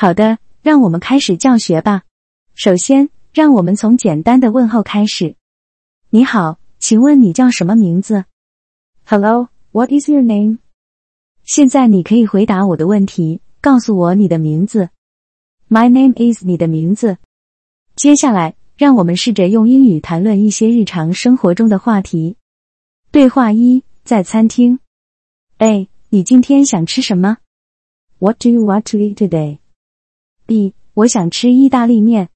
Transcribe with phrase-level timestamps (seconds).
[0.00, 2.04] 好的，让我们开始教学吧。
[2.54, 5.36] 首先，让我们从简单的问候开始。
[6.08, 8.24] 你好，请问你叫什么名字
[9.04, 10.56] ？Hello, what is your name？
[11.42, 14.88] 现在你可以回答我的问题，告诉我你的名字。
[15.68, 17.18] My name is 你的名字。
[17.94, 22.38] 接下来，让我们试着用英语谈论一些日常生活中的话题。
[23.10, 24.78] 对话一：在餐厅。
[25.58, 27.36] A，你今天想吃什么
[28.18, 29.58] ？What do you want to eat today?
[30.49, 32.29] B，我想吃意大利面。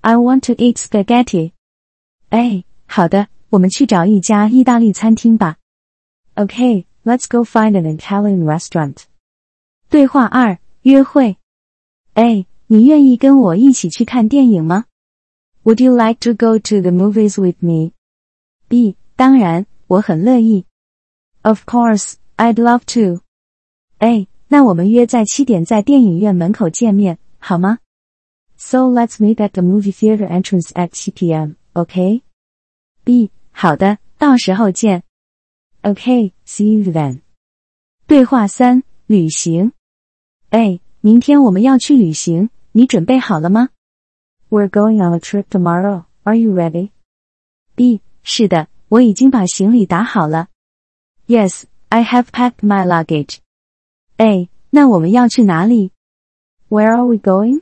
[0.00, 1.52] I want to eat spaghetti.
[2.30, 5.56] A，好的，我们去找一家意大利餐厅吧。
[6.34, 8.96] Okay, let's go find an Italian restaurant.
[9.88, 11.36] 对话二：约会。
[12.14, 14.84] A，你愿意跟我一起去看电影吗？
[15.64, 17.92] Would you like to go to the movies with me?
[18.68, 20.64] B，当然，我很乐意。
[21.42, 23.22] Of course, I'd love to.
[23.98, 27.18] A，那我们约在七点在电影院门口见面。
[27.44, 27.78] 好吗？
[28.56, 31.54] So let's meet at the movie theater entrance at 7 p.m.
[31.72, 32.22] OK?
[33.04, 35.02] B 好的，到时候见。
[35.82, 37.22] OK, see you then.
[38.06, 39.72] 对话三：旅行。
[40.50, 43.70] A 明天我们要去旅行，你准备好了吗？
[44.50, 46.04] We're going on a trip tomorrow.
[46.24, 46.90] Are you ready?
[47.74, 50.48] B 是的，我已经把行李打好了。
[51.26, 53.38] Yes, I have packed my luggage.
[54.18, 55.92] A 那我们要去哪里
[56.75, 57.61] ？where are we going?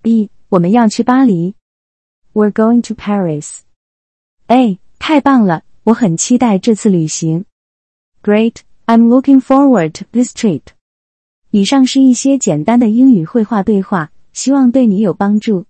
[0.00, 0.30] B.
[0.48, 1.54] 我们要去巴黎。
[2.32, 3.60] We're going to Paris.
[4.46, 4.78] A.
[4.98, 7.44] 太棒了，我很期待这次旅行。
[8.22, 10.62] Great, I'm looking forward to this trip.
[11.50, 15.66] 以上是一些简单的英语绘画对话，希望对你有帮助。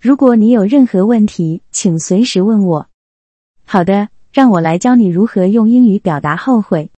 [0.00, 2.88] 如果你有任何问题，请随时问我。
[3.64, 6.90] 好的，让我来教你如何用英语表达后悔。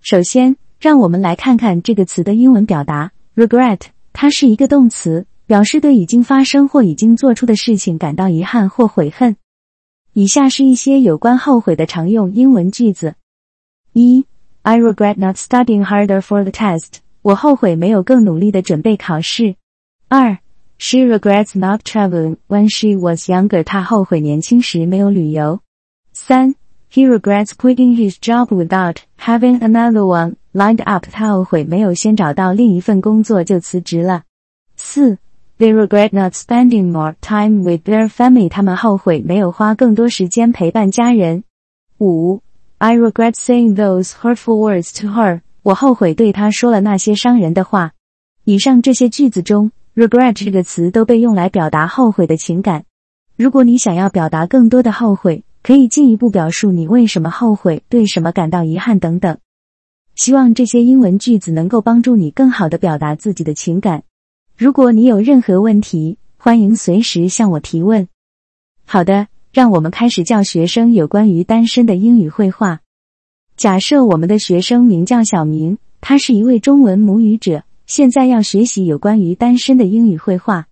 [0.00, 3.82] 首先，让我们来看看这个词的英文表达：regret。
[4.20, 9.34] 它是一个动词，表示对已经发生或已经做出的事情感到遗憾或悔恨。
[10.12, 13.14] 以下是一些有关后悔的常用英文句子：
[13.94, 14.26] 一
[14.60, 16.98] ，I regret not studying harder for the test。
[17.22, 19.54] 我后悔没有更努力的准备考试。
[20.08, 20.36] 二
[20.76, 23.64] ，She regrets not traveling when she was younger。
[23.64, 25.60] 她后悔年轻时没有旅游。
[26.12, 26.56] 三
[26.92, 30.34] ，He regrets quitting his job without having another one。
[30.52, 34.24] Lined up，他后悔没有先找到另一份工作就辞职了。
[34.76, 35.18] 四
[35.58, 38.48] ，They regret not spending more time with their family。
[38.48, 41.44] 他们后悔没有花更多时间陪伴家人。
[41.98, 42.40] 五
[42.78, 45.42] ，I regret saying those hurtful words to her。
[45.62, 47.92] 我后悔对她说了那些伤人的话。
[48.44, 52.84] 以上这些句子中，regret 这个词都被用来表达后悔的情感。
[53.36, 59.38] 如果你想要表达更多的后悔，可以进一步表述你为什么后悔，对什么感到遗憾等等。
[60.20, 64.02] 希望这些英文句子能够帮助你更好的表达自己的情感。
[64.54, 68.06] 如果你有任何问题，欢迎随时向我提问。
[68.84, 72.80] 好的，让我们开始教学生有关于单身的英语绘画。
[73.56, 80.68] 假设我们的学生名叫小明，他是一位中文母语者，现在要学习有关于单身的英语绘画。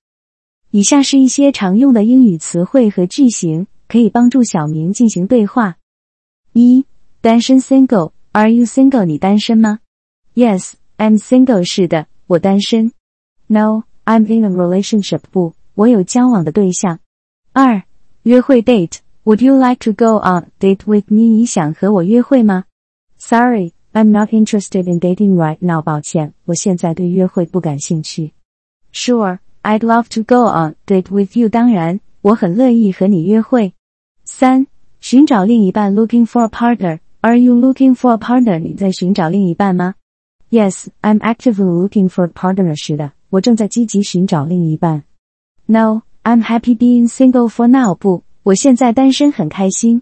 [0.73, 5.79] 以下是一些常用的英语词汇和句型，可以帮助小明进行对话。
[6.53, 6.85] 一，
[7.23, 8.13] 单身 single。
[8.32, 9.06] Are you single？
[9.06, 9.80] 你单身吗？
[10.36, 11.64] Yes, I'm single。
[11.64, 12.92] 是的，我单身。
[13.48, 15.22] No, I'm in a relationship。
[15.32, 17.00] 不，我有交往的对象。
[17.52, 17.84] 二，
[18.24, 21.22] 约会 date。Would you like to go on date with me？
[21.22, 22.66] 你想和我约会吗？
[23.18, 25.82] Sorry, I'm not interested in dating right now。
[25.82, 28.34] 抱歉，我现在对约会不感兴趣。
[28.92, 31.48] Sure, I'd love to go on date with you。
[31.48, 33.74] 当然，我很乐意和你约会。
[34.26, 34.68] 三，
[35.00, 37.00] 寻找另一半，looking for a partner。
[37.22, 38.60] Are you looking for a partner？
[38.60, 39.96] 你在寻找另一半吗？
[40.50, 42.76] Yes, I'm actively looking for a partner.
[42.76, 45.04] 是的，我正在积极寻找另一半。
[45.66, 47.96] No, I'm happy being single for now.
[47.96, 50.02] 不，我现在单身很开心。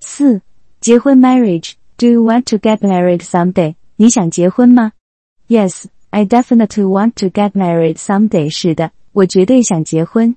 [0.00, 0.42] 四，
[0.80, 1.74] 结婚 marriage.
[1.96, 3.76] Do you want to get married someday？
[3.96, 4.92] 你想结婚吗？
[5.48, 8.50] Yes, I definitely want to get married someday.
[8.50, 10.36] 是的，我绝对想结婚。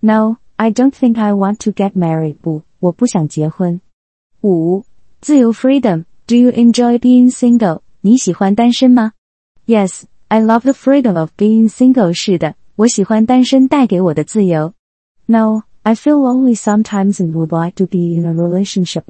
[0.00, 2.36] No, I don't think I want to get married.
[2.40, 3.80] 不，我不想结婚。
[4.40, 4.84] 五。
[5.21, 6.05] 自由 freedom.
[6.25, 7.81] Do you enjoy being single?
[8.01, 9.11] 你喜欢单身吗
[9.67, 12.11] ？Yes, I love the freedom of being single.
[12.11, 14.73] 是的，我喜欢单身带给我的自由。
[15.27, 19.03] No, I feel lonely sometimes and would like to be in a relationship.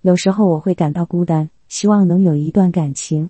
[0.00, 3.28] 有时候我会感到孤单，希望能有一段感情。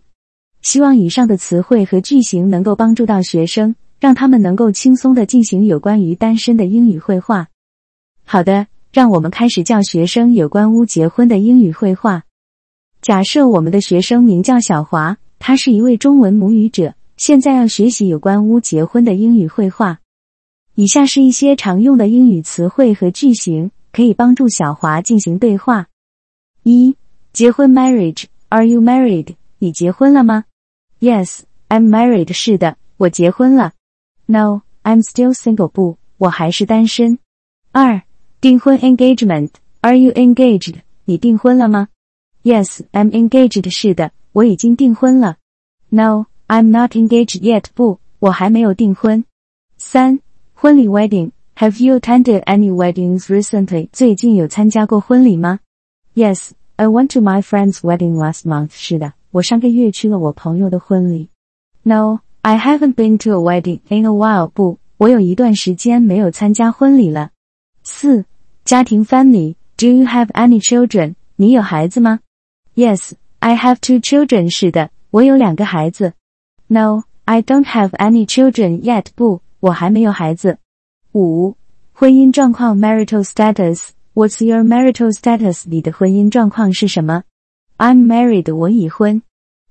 [0.62, 7.49] 希望以上的词汇和句型能够帮助到学生，让他们能够轻松的进行有关于单身的英语绘画。
[8.25, 12.23] 好的，让我们开始教学生有关乌结婚的英语绘画。
[13.09, 20.01] 假设我们的学生名叫小华，他是一位中文母语者，现在要学习有关乌结婚的英语会话。
[20.75, 25.87] 以下是一些常用的英语词汇和句型，可以帮助小华进行对话。
[26.65, 26.97] 一、
[27.33, 29.37] 结婚 （marriage），Are you married？
[29.59, 30.45] 你结婚了吗
[31.01, 32.31] ？Yes，I'm married。
[32.35, 33.73] 是的，我结婚了。
[34.27, 35.69] No，I'm still single。
[35.69, 37.19] 不，我还是单身。
[37.73, 38.03] 二、
[38.43, 40.75] 订婚 （engagement），Are you engaged？
[41.07, 41.89] 你订婚了吗
[42.44, 43.70] ？Yes，I'm engaged。
[43.70, 45.38] 是的，我已经订婚了。
[45.90, 47.66] No，I'm not engaged yet。
[47.74, 49.24] 不，我还没有订婚。
[49.78, 50.20] 三、
[50.54, 53.90] 婚礼 （wedding），Have you attended any weddings recently？
[53.92, 55.60] 最近有参加过婚礼吗？
[56.16, 58.70] Yes，I went to my friend's wedding last month。
[58.72, 59.14] 是的。
[59.31, 61.30] 我上个月去了我朋友的婚礼。
[61.81, 64.48] No, I haven't been to a wedding in a while.
[64.48, 67.31] 不，我有一段时间没有参加婚礼了。
[67.84, 68.25] 四、
[68.64, 69.56] 家庭 family.
[69.75, 71.16] Do you have any children?
[71.36, 72.20] 你有孩子吗
[72.79, 74.49] ？Yes, I have two children.
[74.51, 76.13] 是的，我有两个孩子。
[76.69, 79.07] No, I don't have any children yet.
[79.17, 80.59] 不，我还没有孩子。
[81.13, 81.57] 五、
[81.93, 83.89] 婚姻状况 marital status.
[84.15, 85.65] What's your marital status?
[85.67, 87.25] 你的婚姻状况是什么
[87.79, 89.23] ？I'm married，我已婚。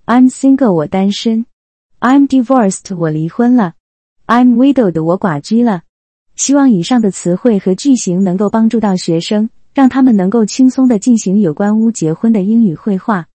[0.06, 1.46] I'm single，我单身。
[2.02, 3.76] I'm divorced，我离婚了。
[4.26, 5.84] I'm widowed，我寡居了。
[6.36, 13.28] 希望以上的词汇和句型能够帮助到学生，让他们能够轻松的进行有关屋结婚的英语会话。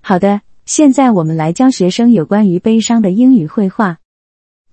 [0.00, 3.98] 好的，现在我们来教学生有关于悲伤的英语会话。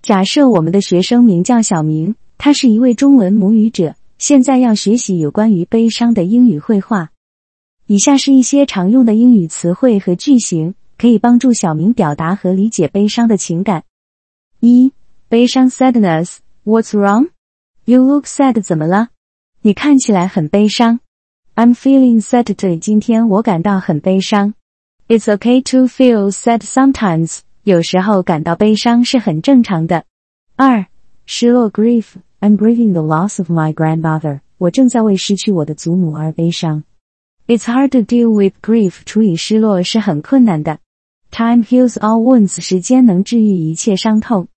[0.03, 7.09] 假设我们的学生名叫小明，他是一位中文母语者，现在要学习有关于悲伤的英语会话。
[7.88, 13.86] 以下是一些常用的英语词汇和句型，可以帮助小明表达和理解悲伤的情感。
[14.59, 14.94] 一、
[15.27, 19.07] 悲伤 （sadness），What's wrong？You look sad，怎么了？
[19.63, 21.02] 你看起来很悲伤。
[21.54, 24.56] I'm feeling sad today，今天我感到很悲伤。
[25.08, 30.06] It's okay to feel sad sometimes，有时候感到悲伤是很正常的。
[30.56, 30.88] 二、
[31.28, 36.84] 失落 （grief），I'm grieving the loss of my grandmother，我正在为失去我的祖母而悲伤。
[37.46, 39.02] It's hard to deal with grief.
[39.06, 40.80] 处理失落是很困难的。
[41.30, 42.60] Time heals all wounds.
[42.60, 44.48] 时间能治愈一切伤痛。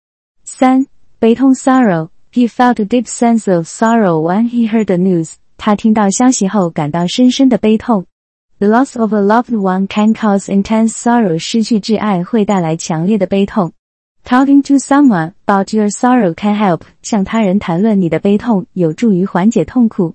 [0.43, 0.87] 三、
[1.19, 2.09] 悲痛 sorrow.
[2.34, 5.34] He felt a deep sense of sorrow when he heard the news.
[5.56, 8.06] 他听到消息后感到深深的悲痛。
[8.58, 11.38] The loss of a loved one can cause intense sorrow.
[11.38, 13.72] 失去挚爱会带来强烈的悲痛。
[14.24, 16.82] Talking to someone about your sorrow can help.
[17.02, 20.14] 向他人谈论你的悲痛有助于缓解痛苦。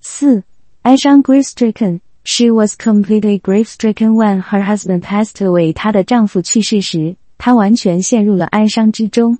[0.00, 0.42] 四、
[0.82, 2.00] 哀伤 grief-stricken.
[2.24, 5.72] She was completely grief-stricken when her husband passed away.
[5.72, 9.38] 她的丈夫去世时，她完全陷入了哀伤之中。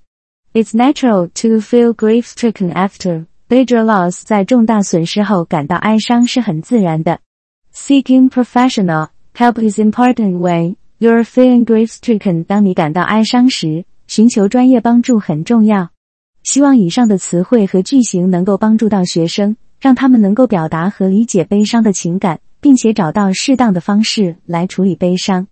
[0.54, 4.22] It's natural to feel grief-stricken after major loss.
[4.24, 7.20] 在重大损失后感到哀伤是很自然的。
[7.74, 12.44] Seeking professional help is important when you're feeling grief-stricken.
[12.44, 15.90] 当你感到哀伤时，寻求专业帮助很重要。
[16.44, 22.40] 希望以上的词汇和句型能够帮助到学生，让他们能够表达和理解悲伤的情感。
[22.62, 25.48] 并且找到适当的方式来处理悲伤。